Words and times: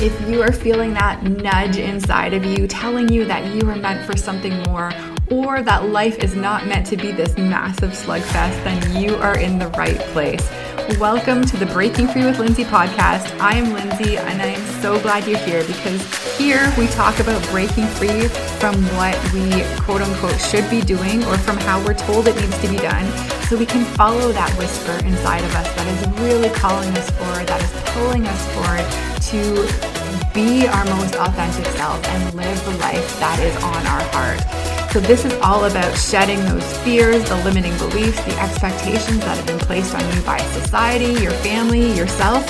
If 0.00 0.28
you 0.28 0.42
are 0.42 0.52
feeling 0.52 0.94
that 0.94 1.24
nudge 1.24 1.76
inside 1.76 2.32
of 2.32 2.44
you 2.44 2.68
telling 2.68 3.08
you 3.08 3.24
that 3.24 3.52
you 3.52 3.68
are 3.68 3.74
meant 3.74 4.06
for 4.06 4.16
something 4.16 4.62
more 4.62 4.92
or 5.28 5.60
that 5.60 5.88
life 5.88 6.18
is 6.18 6.36
not 6.36 6.68
meant 6.68 6.86
to 6.86 6.96
be 6.96 7.10
this 7.10 7.36
massive 7.36 7.90
slugfest, 7.90 8.62
then 8.62 9.02
you 9.02 9.16
are 9.16 9.36
in 9.36 9.58
the 9.58 9.66
right 9.70 9.98
place. 9.98 10.48
Welcome 10.96 11.44
to 11.44 11.56
the 11.56 11.66
Breaking 11.66 12.08
Free 12.08 12.24
with 12.24 12.38
Lindsay 12.38 12.64
podcast. 12.64 13.38
I 13.38 13.56
am 13.56 13.72
Lindsay 13.72 14.16
and 14.16 14.40
I 14.40 14.46
am 14.46 14.80
so 14.80 14.98
glad 14.98 15.28
you're 15.28 15.38
here 15.38 15.62
because 15.64 16.02
here 16.38 16.72
we 16.78 16.86
talk 16.88 17.20
about 17.20 17.40
breaking 17.50 17.86
free 17.86 18.26
from 18.58 18.74
what 18.96 19.14
we 19.32 19.62
quote 19.76 20.00
unquote 20.00 20.40
should 20.40 20.68
be 20.70 20.80
doing 20.80 21.22
or 21.24 21.36
from 21.38 21.58
how 21.58 21.84
we're 21.84 21.94
told 21.94 22.26
it 22.26 22.34
needs 22.36 22.58
to 22.62 22.68
be 22.68 22.78
done 22.78 23.06
so 23.42 23.56
we 23.56 23.66
can 23.66 23.84
follow 23.96 24.32
that 24.32 24.50
whisper 24.58 24.92
inside 25.06 25.44
of 25.44 25.54
us 25.54 25.72
that 25.76 25.86
is 25.86 26.20
really 26.20 26.48
calling 26.50 26.90
us 26.96 27.10
forward, 27.10 27.46
that 27.46 27.62
is 27.62 27.70
pulling 27.92 28.26
us 28.26 28.42
forward 28.54 28.86
to 29.28 30.32
be 30.32 30.66
our 30.66 30.84
most 30.96 31.14
authentic 31.16 31.66
self 31.76 32.04
and 32.08 32.34
live 32.34 32.64
the 32.64 32.76
life 32.78 33.20
that 33.20 33.38
is 33.40 33.54
on 33.62 33.86
our 33.86 34.02
heart. 34.12 34.67
So, 34.98 35.06
this 35.06 35.24
is 35.24 35.32
all 35.34 35.64
about 35.66 35.96
shedding 35.96 36.44
those 36.46 36.76
fears, 36.78 37.22
the 37.28 37.36
limiting 37.44 37.70
beliefs, 37.78 38.20
the 38.24 38.36
expectations 38.40 39.20
that 39.20 39.36
have 39.36 39.46
been 39.46 39.60
placed 39.60 39.94
on 39.94 40.02
you 40.12 40.20
by 40.22 40.38
society, 40.38 41.22
your 41.22 41.30
family, 41.34 41.96
yourself, 41.96 42.42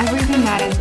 everything 0.00 0.40
that 0.40 0.62
is 0.62 0.74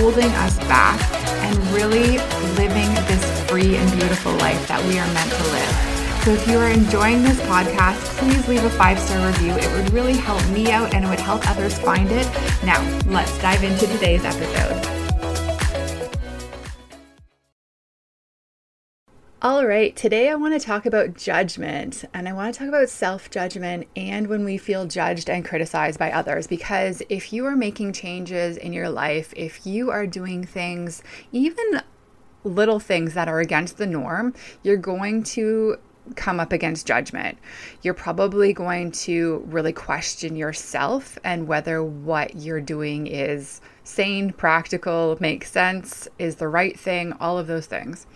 holding 0.00 0.30
us 0.40 0.56
back, 0.60 0.98
and 1.44 1.54
really 1.74 2.16
living 2.56 2.88
this 3.04 3.42
free 3.46 3.76
and 3.76 3.90
beautiful 3.98 4.32
life 4.36 4.66
that 4.66 4.82
we 4.88 4.98
are 4.98 5.06
meant 5.12 5.30
to 5.32 5.42
live. 5.52 6.24
So, 6.24 6.30
if 6.32 6.48
you 6.48 6.56
are 6.56 6.70
enjoying 6.70 7.22
this 7.22 7.38
podcast, 7.42 8.00
please 8.16 8.48
leave 8.48 8.64
a 8.64 8.70
five 8.70 8.98
star 8.98 9.26
review. 9.26 9.52
It 9.52 9.70
would 9.72 9.92
really 9.92 10.16
help 10.16 10.42
me 10.48 10.72
out 10.72 10.94
and 10.94 11.04
it 11.04 11.08
would 11.08 11.20
help 11.20 11.46
others 11.46 11.76
find 11.78 12.10
it. 12.10 12.26
Now, 12.64 12.80
let's 13.04 13.36
dive 13.40 13.64
into 13.64 13.86
today's 13.86 14.24
episode. 14.24 14.93
All 19.44 19.66
right, 19.66 19.94
today 19.94 20.30
I 20.30 20.36
want 20.36 20.54
to 20.54 20.66
talk 20.66 20.86
about 20.86 21.18
judgment 21.18 22.06
and 22.14 22.26
I 22.26 22.32
want 22.32 22.54
to 22.54 22.58
talk 22.58 22.66
about 22.66 22.88
self 22.88 23.28
judgment 23.28 23.86
and 23.94 24.26
when 24.26 24.42
we 24.42 24.56
feel 24.56 24.86
judged 24.86 25.28
and 25.28 25.44
criticized 25.44 25.98
by 25.98 26.10
others. 26.10 26.46
Because 26.46 27.02
if 27.10 27.30
you 27.30 27.44
are 27.44 27.54
making 27.54 27.92
changes 27.92 28.56
in 28.56 28.72
your 28.72 28.88
life, 28.88 29.34
if 29.36 29.66
you 29.66 29.90
are 29.90 30.06
doing 30.06 30.44
things, 30.44 31.02
even 31.30 31.82
little 32.42 32.80
things 32.80 33.12
that 33.12 33.28
are 33.28 33.40
against 33.40 33.76
the 33.76 33.86
norm, 33.86 34.32
you're 34.62 34.78
going 34.78 35.22
to 35.24 35.76
come 36.16 36.40
up 36.40 36.50
against 36.50 36.86
judgment. 36.86 37.36
You're 37.82 37.92
probably 37.92 38.54
going 38.54 38.92
to 38.92 39.44
really 39.44 39.74
question 39.74 40.36
yourself 40.36 41.18
and 41.22 41.46
whether 41.46 41.84
what 41.84 42.36
you're 42.36 42.62
doing 42.62 43.06
is 43.06 43.60
sane, 43.82 44.32
practical, 44.32 45.18
makes 45.20 45.50
sense, 45.50 46.08
is 46.18 46.36
the 46.36 46.48
right 46.48 46.80
thing, 46.80 47.12
all 47.20 47.36
of 47.38 47.46
those 47.46 47.66
things 47.66 48.06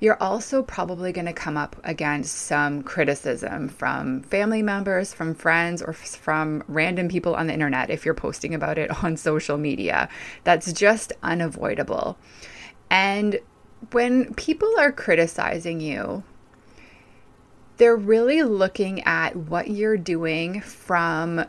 you're 0.00 0.22
also 0.22 0.62
probably 0.62 1.12
going 1.12 1.26
to 1.26 1.32
come 1.32 1.56
up 1.56 1.76
against 1.84 2.34
some 2.34 2.82
criticism 2.82 3.68
from 3.68 4.22
family 4.22 4.62
members, 4.62 5.12
from 5.12 5.34
friends, 5.34 5.82
or 5.82 5.92
from 5.92 6.62
random 6.68 7.08
people 7.08 7.34
on 7.34 7.48
the 7.48 7.52
internet 7.52 7.90
if 7.90 8.04
you're 8.04 8.14
posting 8.14 8.54
about 8.54 8.78
it 8.78 8.90
on 9.04 9.16
social 9.16 9.58
media. 9.58 10.08
That's 10.44 10.72
just 10.72 11.12
unavoidable. 11.22 12.16
And 12.90 13.40
when 13.92 14.34
people 14.34 14.72
are 14.78 14.92
criticizing 14.92 15.80
you, 15.80 16.22
they're 17.76 17.96
really 17.96 18.42
looking 18.42 19.02
at 19.04 19.36
what 19.36 19.68
you're 19.68 19.96
doing 19.96 20.60
from 20.60 21.44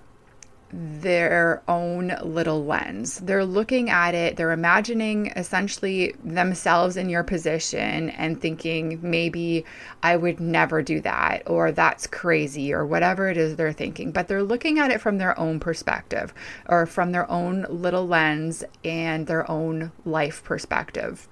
their 0.72 1.62
own 1.68 2.16
little 2.24 2.64
lens. 2.64 3.20
They're 3.20 3.46
looking 3.46 3.90
at 3.90 4.14
it, 4.14 4.36
they're 4.36 4.52
imagining 4.52 5.28
essentially 5.36 6.16
themselves 6.24 6.98
in 6.98 7.10
your 7.10 7.24
position 7.24 8.10
and 8.12 8.40
thinking, 8.40 9.00
maybe 9.02 9.66
I 10.04 10.16
would 10.16 10.40
never 10.40 10.82
do 10.82 11.02
that, 11.02 11.44
or 11.50 11.72
that's 11.72 12.08
crazy, 12.08 12.74
or 12.74 12.86
whatever 12.86 13.30
it 13.30 13.38
is 13.38 13.56
they're 13.56 13.74
thinking. 13.74 14.12
But 14.12 14.28
they're 14.28 14.44
looking 14.44 14.80
at 14.80 14.92
it 14.92 15.02
from 15.02 15.18
their 15.18 15.38
own 15.40 15.60
perspective 15.60 16.34
or 16.68 16.86
from 16.86 17.12
their 17.12 17.30
own 17.30 17.66
little 17.70 18.08
lens 18.08 18.64
and 18.84 19.28
their 19.28 19.50
own 19.50 19.92
life 20.06 20.44
perspective 20.44 21.28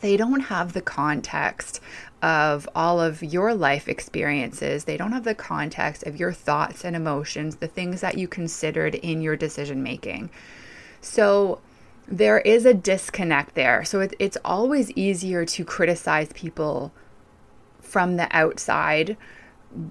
they 0.00 0.16
don't 0.16 0.40
have 0.40 0.72
the 0.72 0.82
context 0.82 1.80
of 2.22 2.68
all 2.74 3.00
of 3.00 3.22
your 3.22 3.54
life 3.54 3.88
experiences. 3.88 4.84
They 4.84 4.96
don't 4.96 5.12
have 5.12 5.24
the 5.24 5.34
context 5.34 6.04
of 6.04 6.16
your 6.16 6.32
thoughts 6.32 6.84
and 6.84 6.96
emotions, 6.96 7.56
the 7.56 7.68
things 7.68 8.00
that 8.00 8.18
you 8.18 8.26
considered 8.26 8.94
in 8.96 9.20
your 9.20 9.36
decision 9.36 9.82
making. 9.82 10.30
So 11.00 11.60
there 12.08 12.38
is 12.40 12.64
a 12.64 12.74
disconnect 12.74 13.54
there. 13.54 13.84
So 13.84 14.00
it, 14.00 14.14
it's 14.18 14.38
always 14.44 14.90
easier 14.92 15.44
to 15.44 15.64
criticize 15.64 16.32
people 16.32 16.92
from 17.80 18.16
the 18.16 18.28
outside 18.36 19.16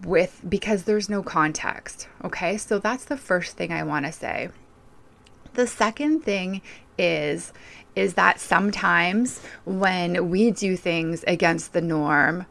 with 0.03 0.41
because 0.47 0.83
there's 0.83 1.09
no 1.09 1.21
context. 1.21 2.07
Okay, 2.23 2.57
so 2.57 2.79
that's 2.79 3.05
the 3.05 3.17
first 3.17 3.55
thing 3.55 3.71
I 3.71 3.83
want 3.83 4.05
to 4.05 4.11
say. 4.11 4.49
The 5.53 5.67
second 5.67 6.21
thing 6.21 6.61
is 6.97 7.53
is 7.95 8.15
that 8.15 8.39
sometimes 8.39 9.41
when 9.65 10.29
we 10.29 10.51
do 10.51 10.75
things 10.75 11.23
against 11.27 11.73
the 11.73 11.81
norm, 11.81 12.45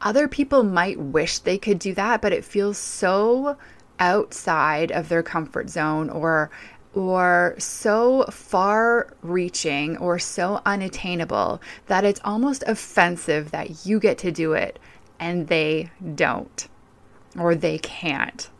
other 0.00 0.28
people 0.28 0.62
might 0.62 0.98
wish 0.98 1.38
they 1.38 1.58
could 1.58 1.78
do 1.78 1.94
that, 1.94 2.20
but 2.20 2.32
it 2.32 2.44
feels 2.44 2.78
so 2.78 3.56
outside 3.98 4.90
of 4.90 5.08
their 5.08 5.22
comfort 5.22 5.70
zone 5.70 6.10
or 6.10 6.50
or 6.94 7.54
so 7.58 8.22
far 8.24 9.14
reaching 9.22 9.96
or 9.96 10.18
so 10.18 10.60
unattainable 10.66 11.58
that 11.86 12.04
it's 12.04 12.20
almost 12.22 12.62
offensive 12.66 13.50
that 13.50 13.86
you 13.86 13.98
get 13.98 14.18
to 14.18 14.30
do 14.30 14.52
it 14.52 14.78
and 15.18 15.48
they 15.48 15.90
don't 16.14 16.68
or 17.38 17.54
they 17.54 17.78
can't. 17.78 18.50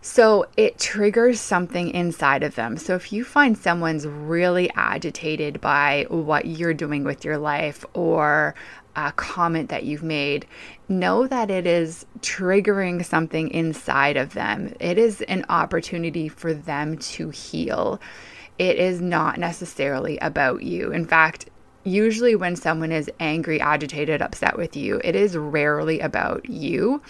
So 0.00 0.46
it 0.56 0.78
triggers 0.78 1.40
something 1.40 1.90
inside 1.90 2.42
of 2.42 2.54
them. 2.54 2.76
So 2.76 2.94
if 2.94 3.12
you 3.12 3.24
find 3.24 3.58
someone's 3.58 4.06
really 4.06 4.70
agitated 4.76 5.60
by 5.60 6.06
what 6.08 6.46
you're 6.46 6.74
doing 6.74 7.02
with 7.02 7.24
your 7.24 7.36
life 7.36 7.84
or 7.94 8.54
a 8.94 9.12
comment 9.12 9.68
that 9.70 9.84
you've 9.84 10.02
made, 10.04 10.46
know 10.88 11.26
that 11.26 11.50
it 11.50 11.66
is 11.66 12.06
triggering 12.20 13.04
something 13.04 13.48
inside 13.50 14.16
of 14.16 14.34
them. 14.34 14.74
It 14.80 14.98
is 14.98 15.20
an 15.22 15.44
opportunity 15.48 16.28
for 16.28 16.54
them 16.54 16.98
to 16.98 17.30
heal. 17.30 18.00
It 18.58 18.76
is 18.76 19.00
not 19.00 19.38
necessarily 19.38 20.18
about 20.18 20.62
you. 20.62 20.92
In 20.92 21.06
fact, 21.06 21.48
usually 21.84 22.34
when 22.34 22.56
someone 22.56 22.92
is 22.92 23.10
angry, 23.20 23.60
agitated, 23.60 24.20
upset 24.20 24.56
with 24.56 24.76
you, 24.76 25.00
it 25.04 25.14
is 25.14 25.36
rarely 25.36 26.00
about 26.00 26.48
you 26.48 27.00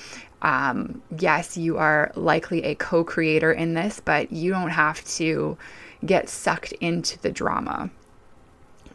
um, 0.43 1.03
yes, 1.19 1.56
you 1.56 1.78
are 1.78 2.12
likely 2.15 2.65
a 2.65 2.75
co 2.75 3.04
creator 3.04 3.53
in 3.53 3.75
this, 3.75 4.00
but 4.04 4.32
you 4.32 4.53
don't 4.53 4.71
have 4.71 5.04
to 5.16 5.59
get 6.04 6.28
sucked 6.28 6.72
into 6.72 7.19
the 7.21 7.31
drama 7.31 7.91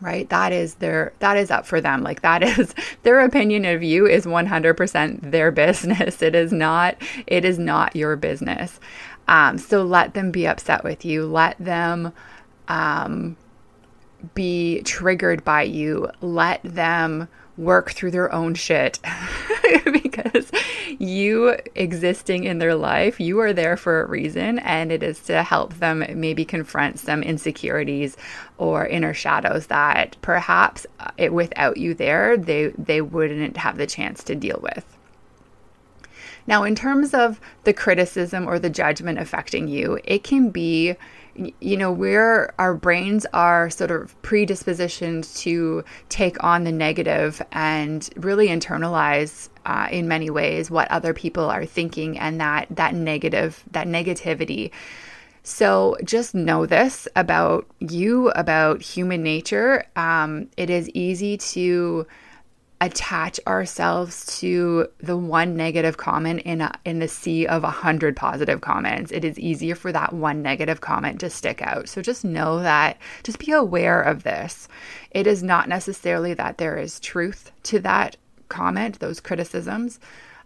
right? 0.03 0.27
That 0.29 0.51
is 0.51 0.75
their 0.75 1.13
that 1.19 1.37
is 1.37 1.49
up 1.49 1.65
for 1.65 1.79
them. 1.81 2.03
Like 2.03 2.21
that 2.21 2.43
is 2.59 2.75
their 3.03 3.21
opinion 3.21 3.65
of 3.65 3.81
you 3.81 4.05
is 4.05 4.25
100% 4.25 5.31
their 5.31 5.51
business. 5.51 6.21
It 6.21 6.35
is 6.35 6.51
not 6.51 6.97
it 7.25 7.45
is 7.45 7.57
not 7.57 7.95
your 7.95 8.15
business. 8.15 8.79
Um, 9.27 9.57
so 9.57 9.83
let 9.83 10.13
them 10.13 10.31
be 10.31 10.45
upset 10.45 10.83
with 10.83 11.05
you. 11.05 11.25
Let 11.25 11.57
them 11.57 12.11
um, 12.67 13.37
be 14.33 14.81
triggered 14.83 15.43
by 15.43 15.63
you. 15.63 16.09
Let 16.21 16.59
them 16.63 17.29
work 17.57 17.91
through 17.91 18.11
their 18.11 18.33
own 18.33 18.55
shit 18.55 18.99
because 19.93 20.51
you 20.99 21.57
existing 21.75 22.43
in 22.45 22.57
their 22.57 22.75
life, 22.75 23.19
you 23.19 23.39
are 23.39 23.53
there 23.53 23.77
for 23.77 24.01
a 24.01 24.07
reason, 24.07 24.59
and 24.59 24.91
it 24.91 25.03
is 25.03 25.19
to 25.21 25.43
help 25.43 25.75
them 25.75 26.03
maybe 26.15 26.45
confront 26.45 26.99
some 26.99 27.21
insecurities 27.21 28.17
or 28.57 28.87
inner 28.87 29.13
shadows 29.13 29.67
that 29.67 30.17
perhaps 30.21 30.85
uh, 30.99 31.11
it, 31.17 31.33
without 31.33 31.77
you 31.77 31.93
there, 31.93 32.37
they, 32.37 32.67
they 32.77 33.01
wouldn't 33.01 33.57
have 33.57 33.77
the 33.77 33.87
chance 33.87 34.23
to 34.23 34.35
deal 34.35 34.59
with. 34.61 34.85
Now, 36.45 36.63
in 36.63 36.75
terms 36.75 37.13
of 37.13 37.39
the 37.63 37.73
criticism 37.73 38.47
or 38.47 38.59
the 38.59 38.69
judgment 38.69 39.19
affecting 39.19 39.67
you, 39.67 39.99
it 40.03 40.23
can 40.23 40.49
be 40.49 40.95
you 41.35 41.77
know 41.77 41.91
where 41.91 42.53
our 42.59 42.73
brains 42.75 43.25
are 43.33 43.69
sort 43.69 43.91
of 43.91 44.19
predispositioned 44.21 45.35
to 45.39 45.83
take 46.09 46.41
on 46.43 46.63
the 46.63 46.71
negative 46.71 47.41
and 47.51 48.09
really 48.17 48.47
internalize 48.47 49.49
uh, 49.65 49.87
in 49.91 50.07
many 50.07 50.29
ways 50.29 50.69
what 50.69 50.89
other 50.91 51.13
people 51.13 51.49
are 51.49 51.65
thinking 51.65 52.17
and 52.19 52.39
that 52.39 52.67
that 52.69 52.93
negative 52.93 53.63
that 53.71 53.87
negativity. 53.87 54.71
So 55.43 55.97
just 56.05 56.33
know 56.33 56.65
this 56.65 57.07
about 57.15 57.67
you 57.79 58.29
about 58.29 58.81
human 58.81 59.23
nature. 59.23 59.83
Um, 59.95 60.49
it 60.55 60.69
is 60.69 60.89
easy 60.91 61.37
to 61.37 62.07
attach 62.81 63.39
ourselves 63.47 64.39
to 64.39 64.87
the 64.99 65.15
one 65.15 65.55
negative 65.55 65.95
comment 65.95 66.41
in 66.41 66.59
a, 66.61 66.71
in 66.83 66.99
the 66.99 67.07
sea 67.07 67.47
of 67.47 67.63
a 67.63 67.69
hundred 67.69 68.15
positive 68.15 68.61
comments. 68.61 69.11
It 69.11 69.23
is 69.23 69.39
easier 69.39 69.75
for 69.75 69.91
that 69.91 70.13
one 70.13 70.41
negative 70.41 70.81
comment 70.81 71.19
to 71.21 71.29
stick 71.29 71.61
out. 71.61 71.87
So 71.87 72.01
just 72.01 72.25
know 72.25 72.59
that, 72.59 72.97
just 73.23 73.39
be 73.39 73.51
aware 73.51 74.01
of 74.01 74.23
this. 74.23 74.67
It 75.11 75.27
is 75.27 75.41
not 75.41 75.69
necessarily 75.69 76.33
that 76.33 76.57
there 76.57 76.77
is 76.77 76.99
truth 76.99 77.51
to 77.63 77.79
that 77.79 78.17
comment, 78.49 78.99
those 78.99 79.19
criticisms, 79.19 79.99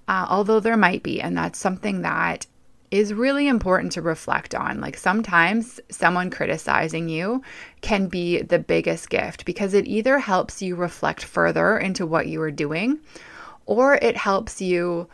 uh, 0.07 0.27
although 0.29 0.59
there 0.59 0.77
might 0.77 1.03
be, 1.03 1.19
and 1.19 1.37
that's 1.37 1.59
something 1.59 2.01
that 2.03 2.45
is 2.89 3.13
really 3.13 3.47
important 3.47 3.91
to 3.93 4.01
reflect 4.01 4.55
on. 4.55 4.79
Like 4.79 4.97
sometimes 4.97 5.79
someone 5.89 6.29
criticizing 6.29 7.09
you 7.09 7.41
can 7.81 8.07
be 8.07 8.41
the 8.41 8.59
biggest 8.59 9.09
gift 9.09 9.45
because 9.45 9.73
it 9.73 9.87
either 9.87 10.19
helps 10.19 10.61
you 10.61 10.75
reflect 10.75 11.23
further 11.23 11.77
into 11.77 12.05
what 12.05 12.27
you 12.27 12.41
are 12.41 12.51
doing 12.51 12.99
or 13.65 13.95
it 13.95 14.15
helps 14.15 14.61
you 14.61 15.09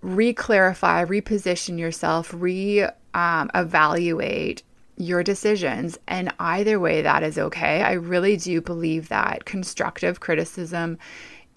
re-clarify, 0.00 1.04
reposition 1.04 1.78
yourself, 1.78 2.32
re-evaluate 2.34 4.62
um, 4.62 4.66
your 4.96 5.22
decisions. 5.22 5.98
And 6.08 6.32
either 6.38 6.80
way, 6.80 7.02
that 7.02 7.22
is 7.22 7.38
okay. 7.38 7.82
I 7.82 7.92
really 7.92 8.36
do 8.36 8.60
believe 8.60 9.08
that 9.08 9.44
constructive 9.44 10.20
criticism 10.20 10.98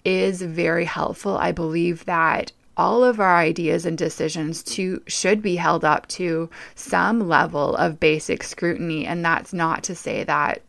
is 0.04 0.42
very 0.42 0.84
helpful. 0.84 1.38
I 1.38 1.52
believe 1.52 2.04
that 2.04 2.52
all 2.76 3.04
of 3.04 3.20
our 3.20 3.36
ideas 3.36 3.84
and 3.84 3.98
decisions 3.98 4.62
to 4.62 5.02
should 5.06 5.42
be 5.42 5.56
held 5.56 5.84
up 5.84 6.06
to 6.08 6.48
some 6.74 7.28
level 7.28 7.76
of 7.76 8.00
basic 8.00 8.42
scrutiny 8.42 9.06
and 9.06 9.24
that's 9.24 9.52
not 9.52 9.82
to 9.82 9.94
say 9.94 10.24
that 10.24 10.62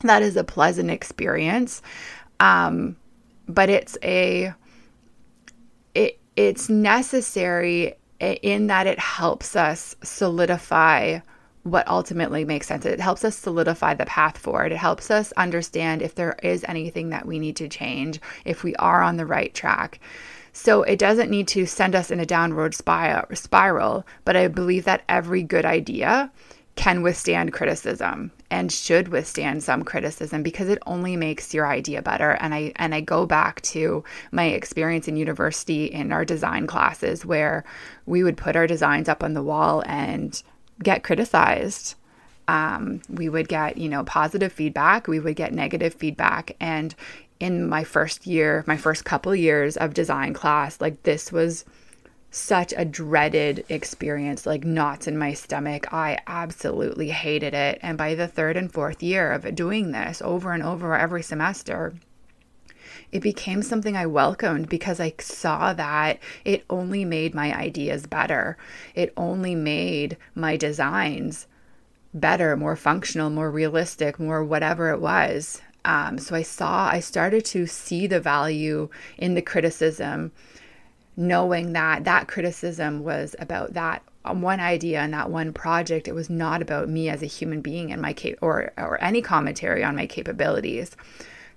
that 0.00 0.22
is 0.22 0.36
a 0.36 0.44
pleasant 0.44 0.90
experience 0.90 1.80
um, 2.40 2.96
but 3.48 3.70
it's 3.70 3.96
a 4.02 4.52
it 5.94 6.18
it's 6.36 6.68
necessary 6.68 7.94
in 8.20 8.68
that 8.68 8.86
it 8.86 8.98
helps 8.98 9.56
us 9.56 9.96
solidify 10.02 11.18
what 11.64 11.86
ultimately 11.86 12.44
makes 12.44 12.66
sense. 12.66 12.84
It 12.84 13.00
helps 13.00 13.24
us 13.24 13.36
solidify 13.36 13.94
the 13.94 14.06
path 14.06 14.38
forward. 14.38 14.72
It 14.72 14.78
helps 14.78 15.10
us 15.10 15.32
understand 15.32 16.02
if 16.02 16.14
there 16.14 16.36
is 16.42 16.64
anything 16.66 17.10
that 17.10 17.26
we 17.26 17.38
need 17.38 17.56
to 17.56 17.68
change, 17.68 18.20
if 18.44 18.64
we 18.64 18.74
are 18.76 19.02
on 19.02 19.16
the 19.16 19.26
right 19.26 19.54
track. 19.54 20.00
So 20.52 20.82
it 20.82 20.98
doesn't 20.98 21.30
need 21.30 21.48
to 21.48 21.66
send 21.66 21.94
us 21.94 22.10
in 22.10 22.20
a 22.20 22.26
downward 22.26 22.74
spiral, 22.74 24.06
but 24.24 24.36
I 24.36 24.48
believe 24.48 24.84
that 24.84 25.02
every 25.08 25.42
good 25.42 25.64
idea 25.64 26.30
can 26.74 27.02
withstand 27.02 27.52
criticism 27.52 28.32
and 28.50 28.72
should 28.72 29.08
withstand 29.08 29.62
some 29.62 29.82
criticism 29.82 30.42
because 30.42 30.68
it 30.68 30.78
only 30.86 31.16
makes 31.16 31.52
your 31.52 31.66
idea 31.66 32.00
better. 32.00 32.32
And 32.32 32.54
I 32.54 32.72
and 32.76 32.94
I 32.94 33.00
go 33.00 33.26
back 33.26 33.60
to 33.62 34.04
my 34.30 34.44
experience 34.44 35.06
in 35.06 35.16
university 35.16 35.86
in 35.86 36.12
our 36.12 36.24
design 36.24 36.66
classes 36.66 37.26
where 37.26 37.64
we 38.06 38.22
would 38.22 38.36
put 38.36 38.56
our 38.56 38.66
designs 38.66 39.08
up 39.08 39.22
on 39.22 39.34
the 39.34 39.42
wall 39.42 39.82
and 39.86 40.42
get 40.82 41.02
criticized. 41.02 41.94
Um, 42.48 43.02
we 43.08 43.28
would 43.28 43.48
get 43.48 43.76
you 43.76 43.88
know 43.88 44.04
positive 44.04 44.52
feedback. 44.52 45.08
We 45.08 45.20
would 45.20 45.36
get 45.36 45.52
negative 45.52 45.94
feedback. 45.94 46.56
And 46.58 46.94
in 47.42 47.68
my 47.68 47.82
first 47.82 48.24
year, 48.24 48.62
my 48.68 48.76
first 48.76 49.04
couple 49.04 49.34
years 49.34 49.76
of 49.76 49.94
design 49.94 50.32
class, 50.32 50.80
like 50.80 51.02
this 51.02 51.32
was 51.32 51.64
such 52.30 52.72
a 52.76 52.84
dreaded 52.84 53.64
experience, 53.68 54.46
like 54.46 54.62
knots 54.62 55.08
in 55.08 55.18
my 55.18 55.32
stomach. 55.32 55.92
I 55.92 56.18
absolutely 56.28 57.08
hated 57.08 57.52
it. 57.52 57.80
And 57.82 57.98
by 57.98 58.14
the 58.14 58.28
third 58.28 58.56
and 58.56 58.72
fourth 58.72 59.02
year 59.02 59.32
of 59.32 59.56
doing 59.56 59.90
this 59.90 60.22
over 60.22 60.52
and 60.52 60.62
over 60.62 60.96
every 60.96 61.24
semester, 61.24 61.94
it 63.10 63.20
became 63.20 63.62
something 63.62 63.96
I 63.96 64.06
welcomed 64.06 64.68
because 64.68 65.00
I 65.00 65.12
saw 65.18 65.72
that 65.72 66.20
it 66.44 66.64
only 66.70 67.04
made 67.04 67.34
my 67.34 67.52
ideas 67.58 68.06
better. 68.06 68.56
It 68.94 69.12
only 69.16 69.56
made 69.56 70.16
my 70.36 70.56
designs 70.56 71.48
better, 72.14 72.56
more 72.56 72.76
functional, 72.76 73.30
more 73.30 73.50
realistic, 73.50 74.20
more 74.20 74.44
whatever 74.44 74.90
it 74.90 75.00
was. 75.00 75.60
Um, 75.84 76.18
so 76.18 76.34
I 76.36 76.42
saw, 76.42 76.88
I 76.88 77.00
started 77.00 77.44
to 77.46 77.66
see 77.66 78.06
the 78.06 78.20
value 78.20 78.88
in 79.18 79.34
the 79.34 79.42
criticism, 79.42 80.32
knowing 81.16 81.72
that 81.72 82.04
that 82.04 82.28
criticism 82.28 83.02
was 83.02 83.34
about 83.38 83.74
that 83.74 84.02
one 84.24 84.60
idea 84.60 85.00
and 85.00 85.12
that 85.12 85.30
one 85.30 85.52
project. 85.52 86.06
It 86.06 86.14
was 86.14 86.30
not 86.30 86.62
about 86.62 86.88
me 86.88 87.08
as 87.08 87.22
a 87.22 87.26
human 87.26 87.60
being 87.60 87.92
and 87.92 88.00
my 88.00 88.12
cap- 88.12 88.38
or 88.40 88.72
or 88.76 89.02
any 89.02 89.20
commentary 89.20 89.82
on 89.82 89.96
my 89.96 90.06
capabilities. 90.06 90.96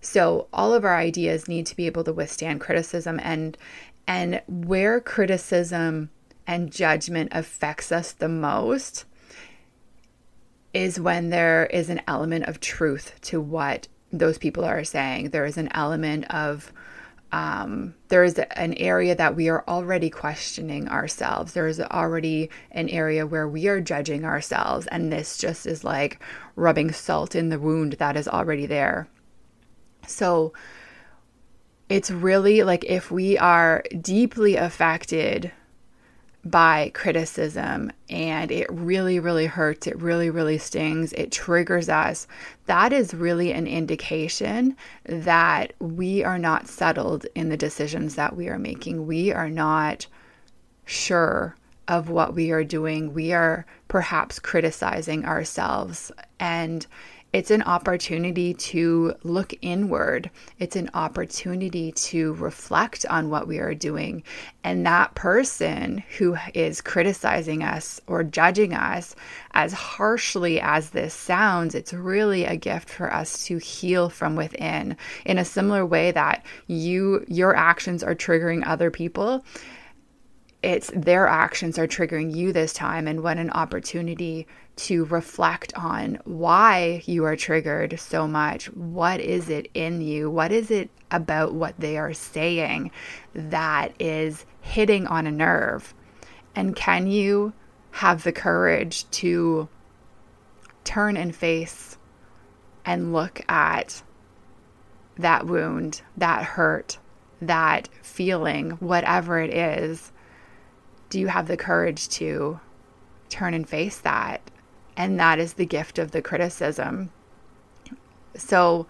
So 0.01 0.47
all 0.53 0.73
of 0.73 0.83
our 0.85 0.97
ideas 0.97 1.47
need 1.47 1.65
to 1.67 1.75
be 1.75 1.85
able 1.85 2.03
to 2.05 2.13
withstand 2.13 2.61
criticism 2.61 3.19
and 3.23 3.57
and 4.07 4.41
where 4.47 4.99
criticism 4.99 6.09
and 6.47 6.71
judgment 6.71 7.29
affects 7.31 7.91
us 7.91 8.11
the 8.11 8.29
most 8.29 9.05
is 10.73 10.99
when 10.99 11.29
there 11.29 11.65
is 11.67 11.89
an 11.89 12.01
element 12.07 12.45
of 12.45 12.59
truth 12.59 13.19
to 13.21 13.39
what 13.39 13.87
those 14.17 14.37
people 14.37 14.65
are 14.65 14.83
saying. 14.83 15.29
There 15.29 15.45
is 15.45 15.57
an 15.57 15.69
element 15.73 16.25
of 16.33 16.71
um, 17.31 17.95
there 18.07 18.23
is 18.23 18.39
an 18.39 18.75
area 18.75 19.15
that 19.15 19.35
we 19.35 19.49
are 19.49 19.63
already 19.67 20.09
questioning 20.09 20.87
ourselves. 20.87 21.53
There 21.53 21.67
is 21.67 21.81
already 21.81 22.49
an 22.71 22.87
area 22.89 23.27
where 23.27 23.47
we 23.47 23.67
are 23.67 23.81
judging 23.81 24.23
ourselves, 24.23 24.87
and 24.87 25.11
this 25.11 25.37
just 25.37 25.65
is 25.65 25.83
like 25.83 26.19
rubbing 26.55 26.91
salt 26.91 27.35
in 27.35 27.49
the 27.49 27.59
wound 27.59 27.93
that 27.93 28.15
is 28.15 28.27
already 28.27 28.65
there. 28.65 29.09
So 30.07 30.53
it's 31.89 32.09
really 32.09 32.63
like 32.63 32.85
if 32.85 33.11
we 33.11 33.37
are 33.37 33.83
deeply 33.99 34.55
affected 34.55 35.51
by 36.45 36.91
criticism 36.93 37.91
and 38.07 38.51
it 38.51 38.67
really, 38.71 39.19
really 39.19 39.47
hurts. 39.47 39.87
It 39.87 39.99
really, 39.99 40.29
really 40.29 40.59
stings. 40.59 41.11
It 41.13 41.31
triggers 41.31 41.89
us. 41.89 42.27
That 42.67 42.93
is 42.93 43.15
really 43.15 43.51
an 43.51 43.65
indication 43.65 44.77
that 45.05 45.73
we 45.79 46.23
are 46.23 46.37
not 46.37 46.67
settled 46.67 47.25
in 47.33 47.49
the 47.49 47.57
decisions 47.57 48.15
that 48.15 48.35
we 48.35 48.47
are 48.47 48.59
making. 48.59 49.07
We 49.07 49.31
are 49.31 49.49
not 49.49 50.05
sure 50.85 51.55
of 51.87 52.09
what 52.09 52.35
we 52.35 52.51
are 52.51 52.63
doing. 52.63 53.13
We 53.13 53.33
are 53.33 53.65
perhaps 53.87 54.37
criticizing 54.37 55.25
ourselves. 55.25 56.11
And 56.39 56.85
it's 57.35 57.51
an 57.51 57.63
opportunity 57.63 58.53
to 58.53 59.13
look 59.23 59.53
inward. 59.61 60.31
It's 60.57 60.77
an 60.77 60.89
opportunity 60.93 61.91
to 61.91 62.31
reflect 62.35 63.05
on 63.09 63.29
what 63.29 63.45
we 63.45 63.59
are 63.59 63.75
doing. 63.75 64.23
And 64.63 64.85
that 64.85 65.15
person 65.15 66.01
who 66.17 66.37
is 66.53 66.79
criticizing 66.79 67.61
us 67.61 67.99
or 68.07 68.23
judging 68.23 68.73
us, 68.73 69.17
as 69.51 69.73
harshly 69.73 70.61
as 70.61 70.91
this 70.91 71.13
sounds, 71.13 71.75
it's 71.75 71.91
really 71.91 72.45
a 72.45 72.55
gift 72.55 72.89
for 72.89 73.13
us 73.13 73.45
to 73.47 73.57
heal 73.57 74.07
from 74.07 74.37
within 74.37 74.95
in 75.25 75.37
a 75.37 75.43
similar 75.43 75.85
way 75.85 76.11
that 76.11 76.45
you 76.67 77.25
your 77.27 77.53
actions 77.53 78.01
are 78.01 78.15
triggering 78.15 78.65
other 78.65 78.89
people 78.89 79.43
it's 80.65 80.89
their 80.95 81.27
actions 81.27 81.77
are 81.77 81.87
triggering 81.87 82.35
you 82.35 82.51
this 82.51 82.73
time 82.73 83.07
and 83.07 83.21
what 83.21 83.37
an 83.37 83.51
opportunity 83.51 84.47
to 84.75 85.05
reflect 85.05 85.71
on 85.75 86.17
why 86.25 87.03
you 87.05 87.23
are 87.23 87.35
triggered 87.35 87.99
so 87.99 88.27
much. 88.27 88.65
What 88.73 89.19
is 89.19 89.47
it 89.47 89.69
in 89.75 90.01
you? 90.01 90.31
What 90.31 90.51
is 90.51 90.71
it 90.71 90.89
about 91.11 91.53
what 91.53 91.79
they 91.79 91.99
are 91.99 92.13
saying 92.13 92.89
that 93.35 93.93
is 93.99 94.47
hitting 94.59 95.05
on 95.05 95.27
a 95.27 95.31
nerve? 95.31 95.93
And 96.55 96.75
can 96.75 97.05
you 97.05 97.53
have 97.91 98.23
the 98.23 98.31
courage 98.31 99.07
to 99.11 99.69
turn 100.83 101.15
and 101.15 101.35
face 101.35 101.99
and 102.83 103.13
look 103.13 103.39
at 103.47 104.01
that 105.19 105.45
wound, 105.45 106.01
that 106.17 106.43
hurt, 106.43 106.97
that 107.39 107.87
feeling, 108.01 108.71
whatever 108.71 109.39
it 109.39 109.53
is? 109.53 110.11
Do 111.09 111.19
you 111.19 111.27
have 111.27 111.47
the 111.47 111.57
courage 111.57 112.09
to 112.09 112.59
turn 113.29 113.53
and 113.53 113.67
face 113.67 113.97
that? 113.99 114.41
And 114.97 115.19
that 115.19 115.39
is 115.39 115.53
the 115.53 115.65
gift 115.65 115.99
of 115.99 116.11
the 116.11 116.21
criticism. 116.21 117.11
So 118.35 118.87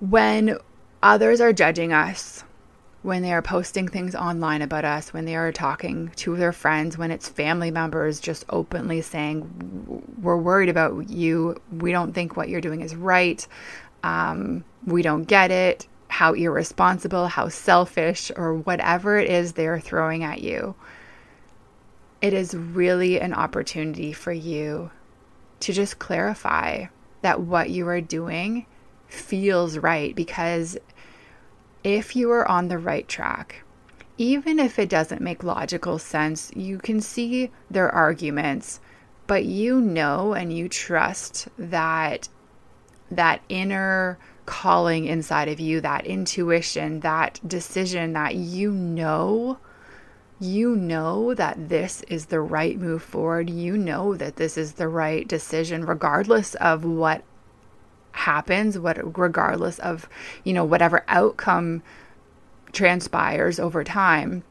when 0.00 0.58
others 1.02 1.40
are 1.40 1.52
judging 1.52 1.92
us, 1.92 2.44
when 3.02 3.22
they 3.22 3.32
are 3.32 3.42
posting 3.42 3.88
things 3.88 4.14
online 4.14 4.60
about 4.60 4.84
us, 4.84 5.12
when 5.12 5.24
they 5.24 5.34
are 5.34 5.52
talking 5.52 6.10
to 6.16 6.36
their 6.36 6.52
friends, 6.52 6.98
when 6.98 7.10
it's 7.10 7.28
family 7.28 7.70
members 7.70 8.20
just 8.20 8.44
openly 8.50 9.00
saying, 9.00 10.02
We're 10.20 10.36
worried 10.36 10.68
about 10.68 11.08
you, 11.08 11.60
we 11.72 11.92
don't 11.92 12.12
think 12.12 12.36
what 12.36 12.48
you're 12.50 12.60
doing 12.60 12.82
is 12.82 12.94
right, 12.94 13.46
um, 14.02 14.64
we 14.84 15.00
don't 15.00 15.24
get 15.24 15.50
it, 15.50 15.86
how 16.10 16.34
irresponsible, 16.34 17.28
how 17.28 17.48
selfish, 17.48 18.30
or 18.36 18.54
whatever 18.54 19.16
it 19.16 19.30
is 19.30 19.52
they're 19.52 19.80
throwing 19.80 20.24
at 20.24 20.42
you 20.42 20.74
it 22.20 22.34
is 22.34 22.54
really 22.54 23.18
an 23.20 23.32
opportunity 23.32 24.12
for 24.12 24.32
you 24.32 24.90
to 25.60 25.72
just 25.72 25.98
clarify 25.98 26.86
that 27.22 27.40
what 27.40 27.70
you 27.70 27.86
are 27.88 28.00
doing 28.00 28.66
feels 29.08 29.78
right. 29.78 30.14
Because 30.14 30.76
if 31.82 32.14
you 32.14 32.30
are 32.30 32.46
on 32.46 32.68
the 32.68 32.78
right 32.78 33.08
track, 33.08 33.62
even 34.18 34.58
if 34.58 34.78
it 34.78 34.90
doesn't 34.90 35.22
make 35.22 35.42
logical 35.42 35.98
sense, 35.98 36.50
you 36.54 36.78
can 36.78 37.00
see 37.00 37.50
their 37.70 37.90
arguments, 37.90 38.80
but 39.26 39.44
you 39.44 39.80
know 39.80 40.34
and 40.34 40.52
you 40.52 40.68
trust 40.68 41.48
that 41.58 42.28
that 43.10 43.40
inner 43.48 44.18
calling 44.46 45.06
inside 45.06 45.48
of 45.48 45.60
you, 45.60 45.80
that 45.80 46.06
intuition, 46.06 47.00
that 47.00 47.40
decision 47.46 48.12
that 48.14 48.34
you 48.34 48.70
know 48.70 49.58
you 50.40 50.74
know 50.74 51.34
that 51.34 51.68
this 51.68 52.02
is 52.08 52.26
the 52.26 52.40
right 52.40 52.78
move 52.78 53.02
forward. 53.02 53.50
You 53.50 53.76
know 53.76 54.16
that 54.16 54.36
this 54.36 54.56
is 54.56 54.72
the 54.72 54.88
right 54.88 55.28
decision, 55.28 55.84
regardless 55.84 56.54
of 56.54 56.82
what 56.82 57.22
happens, 58.12 58.78
what 58.78 59.18
regardless 59.18 59.78
of, 59.80 60.08
you 60.42 60.54
know, 60.54 60.64
whatever 60.64 61.04
outcome 61.08 61.82
transpires 62.72 63.60
over 63.60 63.84
time. 63.84 64.42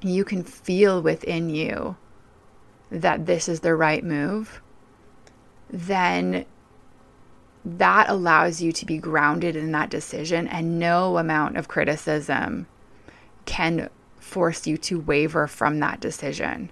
You 0.00 0.24
can 0.24 0.42
feel 0.42 1.02
within 1.02 1.50
you 1.50 1.96
that 2.90 3.26
this 3.26 3.48
is 3.50 3.60
the 3.60 3.74
right 3.74 4.02
move. 4.02 4.62
Then 5.68 6.46
that 7.64 8.08
allows 8.08 8.62
you 8.62 8.72
to 8.72 8.86
be 8.86 8.98
grounded 8.98 9.56
in 9.56 9.72
that 9.72 9.90
decision, 9.90 10.46
and 10.48 10.78
no 10.78 11.18
amount 11.18 11.56
of 11.56 11.68
criticism 11.68 12.66
can 13.44 13.90
force 14.18 14.66
you 14.66 14.76
to 14.76 15.00
waver 15.00 15.46
from 15.46 15.80
that 15.80 16.00
decision. 16.00 16.70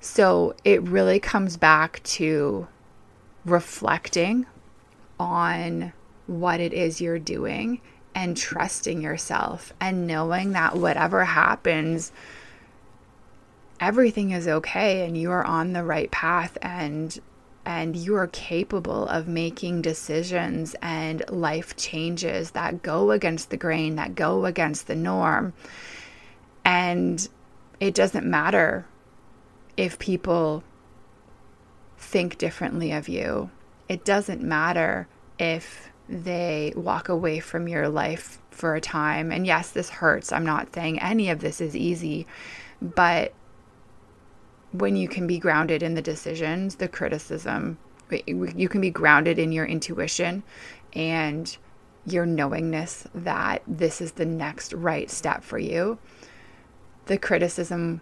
So 0.00 0.54
it 0.64 0.82
really 0.82 1.20
comes 1.20 1.56
back 1.56 2.02
to 2.04 2.68
reflecting 3.44 4.46
on 5.18 5.92
what 6.26 6.60
it 6.60 6.72
is 6.72 7.00
you're 7.00 7.18
doing 7.18 7.80
and 8.14 8.36
trusting 8.36 9.02
yourself 9.02 9.72
and 9.80 10.06
knowing 10.06 10.52
that 10.52 10.76
whatever 10.76 11.24
happens, 11.24 12.12
everything 13.78 14.30
is 14.30 14.48
okay 14.48 15.04
and 15.06 15.16
you 15.16 15.30
are 15.30 15.44
on 15.44 15.72
the 15.72 15.84
right 15.84 16.10
path 16.10 16.56
and 16.62 17.20
and 17.66 17.96
you 17.96 18.14
are 18.14 18.28
capable 18.28 19.08
of 19.08 19.26
making 19.26 19.82
decisions 19.82 20.76
and 20.80 21.28
life 21.28 21.74
changes 21.76 22.52
that 22.52 22.80
go 22.80 23.10
against 23.10 23.50
the 23.50 23.56
grain, 23.56 23.96
that 23.96 24.14
go 24.14 24.46
against 24.46 24.86
the 24.86 24.94
norm. 24.94 25.52
And 26.64 27.28
it 27.80 27.92
doesn't 27.92 28.24
matter 28.24 28.86
if 29.76 29.98
people 29.98 30.62
think 31.98 32.38
differently 32.38 32.92
of 32.92 33.08
you. 33.08 33.50
It 33.88 34.04
doesn't 34.04 34.42
matter 34.42 35.08
if 35.38 35.90
they 36.08 36.72
walk 36.76 37.08
away 37.08 37.40
from 37.40 37.66
your 37.66 37.88
life 37.88 38.40
for 38.52 38.76
a 38.76 38.80
time. 38.80 39.32
And 39.32 39.44
yes, 39.44 39.70
this 39.70 39.90
hurts. 39.90 40.30
I'm 40.30 40.46
not 40.46 40.72
saying 40.72 41.00
any 41.00 41.30
of 41.30 41.40
this 41.40 41.60
is 41.60 41.74
easy, 41.74 42.28
but 42.80 43.34
when 44.78 44.96
you 44.96 45.08
can 45.08 45.26
be 45.26 45.38
grounded 45.38 45.82
in 45.82 45.94
the 45.94 46.02
decisions, 46.02 46.76
the 46.76 46.88
criticism, 46.88 47.78
you 48.26 48.68
can 48.68 48.80
be 48.80 48.90
grounded 48.90 49.38
in 49.38 49.52
your 49.52 49.66
intuition 49.66 50.42
and 50.92 51.56
your 52.06 52.24
knowingness 52.24 53.06
that 53.14 53.62
this 53.66 54.00
is 54.00 54.12
the 54.12 54.26
next 54.26 54.72
right 54.72 55.10
step 55.10 55.42
for 55.42 55.58
you 55.58 55.98
the 57.06 57.18
criticism 57.18 58.00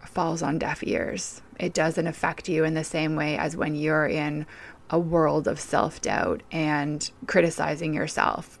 falls 0.00 0.42
on 0.42 0.58
deaf 0.58 0.82
ears. 0.84 1.42
It 1.58 1.74
doesn't 1.74 2.06
affect 2.06 2.48
you 2.48 2.64
in 2.64 2.74
the 2.74 2.84
same 2.84 3.16
way 3.16 3.36
as 3.36 3.56
when 3.56 3.74
you're 3.74 4.06
in 4.06 4.46
a 4.90 4.98
world 4.98 5.46
of 5.46 5.60
self 5.60 6.00
doubt 6.00 6.42
and 6.50 7.10
criticizing 7.26 7.94
yourself. 7.94 8.58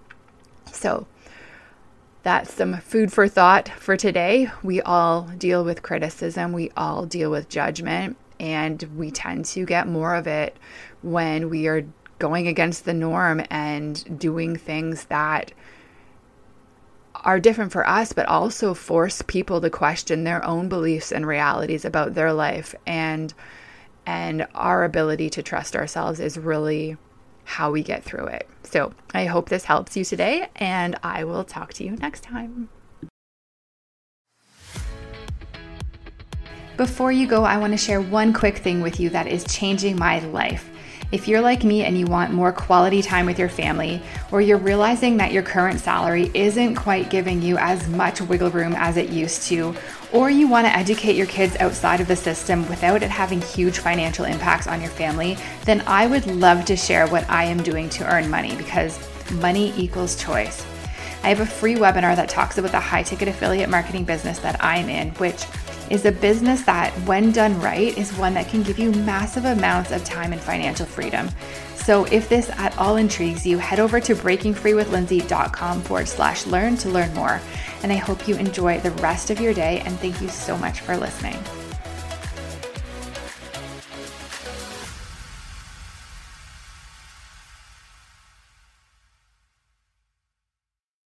So, 0.72 1.06
that's 2.24 2.54
some 2.54 2.78
food 2.78 3.12
for 3.12 3.28
thought 3.28 3.68
for 3.68 3.96
today. 3.96 4.50
We 4.62 4.80
all 4.80 5.22
deal 5.38 5.62
with 5.62 5.82
criticism, 5.82 6.52
we 6.52 6.70
all 6.76 7.06
deal 7.06 7.30
with 7.30 7.50
judgment, 7.50 8.16
and 8.40 8.82
we 8.96 9.10
tend 9.10 9.44
to 9.46 9.64
get 9.64 9.86
more 9.86 10.14
of 10.14 10.26
it 10.26 10.56
when 11.02 11.50
we 11.50 11.66
are 11.68 11.86
going 12.18 12.48
against 12.48 12.86
the 12.86 12.94
norm 12.94 13.42
and 13.50 14.18
doing 14.18 14.56
things 14.56 15.04
that 15.04 15.52
are 17.14 17.38
different 17.38 17.72
for 17.72 17.86
us, 17.86 18.12
but 18.12 18.26
also 18.26 18.72
force 18.72 19.22
people 19.22 19.60
to 19.60 19.70
question 19.70 20.24
their 20.24 20.44
own 20.44 20.68
beliefs 20.68 21.12
and 21.12 21.26
realities 21.26 21.84
about 21.84 22.14
their 22.14 22.32
life. 22.32 22.74
And 22.86 23.32
and 24.06 24.46
our 24.54 24.84
ability 24.84 25.30
to 25.30 25.42
trust 25.42 25.76
ourselves 25.76 26.20
is 26.20 26.38
really 26.38 26.96
how 27.44 27.70
we 27.70 27.82
get 27.82 28.02
through 28.02 28.26
it. 28.26 28.48
So 28.62 28.92
I 29.12 29.26
hope 29.26 29.48
this 29.48 29.64
helps 29.64 29.96
you 29.96 30.04
today, 30.04 30.48
and 30.56 30.96
I 31.02 31.24
will 31.24 31.44
talk 31.44 31.72
to 31.74 31.84
you 31.84 31.92
next 31.92 32.22
time. 32.22 32.68
Before 36.76 37.12
you 37.12 37.28
go, 37.28 37.44
I 37.44 37.58
want 37.58 37.72
to 37.72 37.76
share 37.76 38.00
one 38.00 38.32
quick 38.32 38.58
thing 38.58 38.80
with 38.80 38.98
you 38.98 39.10
that 39.10 39.28
is 39.28 39.44
changing 39.44 39.96
my 39.96 40.18
life. 40.18 40.68
If 41.12 41.28
you're 41.28 41.40
like 41.40 41.62
me 41.62 41.84
and 41.84 41.96
you 41.96 42.06
want 42.06 42.32
more 42.32 42.50
quality 42.50 43.00
time 43.00 43.26
with 43.26 43.38
your 43.38 43.48
family, 43.48 44.02
or 44.32 44.40
you're 44.40 44.58
realizing 44.58 45.18
that 45.18 45.30
your 45.30 45.44
current 45.44 45.78
salary 45.78 46.32
isn't 46.34 46.74
quite 46.74 47.10
giving 47.10 47.40
you 47.40 47.56
as 47.58 47.86
much 47.86 48.20
wiggle 48.20 48.50
room 48.50 48.74
as 48.76 48.96
it 48.96 49.10
used 49.10 49.42
to, 49.44 49.76
or 50.14 50.30
you 50.30 50.46
want 50.46 50.64
to 50.64 50.74
educate 50.74 51.16
your 51.16 51.26
kids 51.26 51.56
outside 51.56 52.00
of 52.00 52.06
the 52.06 52.14
system 52.14 52.66
without 52.68 53.02
it 53.02 53.10
having 53.10 53.40
huge 53.42 53.80
financial 53.80 54.24
impacts 54.24 54.68
on 54.68 54.80
your 54.80 54.90
family, 54.90 55.36
then 55.64 55.82
I 55.88 56.06
would 56.06 56.24
love 56.26 56.64
to 56.66 56.76
share 56.76 57.08
what 57.08 57.28
I 57.28 57.44
am 57.44 57.62
doing 57.62 57.90
to 57.90 58.14
earn 58.14 58.30
money 58.30 58.54
because 58.54 58.96
money 59.32 59.74
equals 59.76 60.14
choice. 60.14 60.64
I 61.24 61.28
have 61.28 61.40
a 61.40 61.46
free 61.46 61.74
webinar 61.74 62.14
that 62.14 62.28
talks 62.28 62.58
about 62.58 62.70
the 62.70 62.78
high 62.78 63.02
ticket 63.02 63.26
affiliate 63.26 63.68
marketing 63.68 64.04
business 64.04 64.38
that 64.38 64.62
I'm 64.62 64.88
in, 64.88 65.10
which 65.14 65.46
is 65.90 66.04
a 66.04 66.12
business 66.12 66.62
that, 66.62 66.92
when 67.06 67.32
done 67.32 67.60
right, 67.60 67.96
is 67.98 68.12
one 68.16 68.34
that 68.34 68.48
can 68.48 68.62
give 68.62 68.78
you 68.78 68.92
massive 68.92 69.46
amounts 69.46 69.90
of 69.90 70.04
time 70.04 70.32
and 70.32 70.40
financial 70.40 70.86
freedom. 70.86 71.28
So, 71.84 72.06
if 72.06 72.30
this 72.30 72.48
at 72.48 72.76
all 72.78 72.96
intrigues 72.96 73.46
you, 73.46 73.58
head 73.58 73.78
over 73.78 74.00
to 74.00 74.14
breakingfreewithlindsay.com 74.14 75.82
forward 75.82 76.08
slash 76.08 76.46
learn 76.46 76.78
to 76.78 76.88
learn 76.88 77.12
more. 77.12 77.42
And 77.82 77.92
I 77.92 77.96
hope 77.96 78.26
you 78.26 78.36
enjoy 78.36 78.80
the 78.80 78.90
rest 78.92 79.28
of 79.28 79.38
your 79.38 79.52
day. 79.52 79.82
And 79.84 79.98
thank 80.00 80.22
you 80.22 80.28
so 80.28 80.56
much 80.56 80.80
for 80.80 80.96
listening. 80.96 81.36